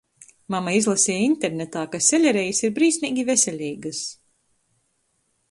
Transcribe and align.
Mama 0.53 0.71
izlaseja 0.77 1.25
internetā, 1.25 1.83
ka 1.91 1.99
selerejis 2.07 2.63
ir 2.69 2.73
brīsmeigi 2.81 3.27
veseleigys... 3.29 4.03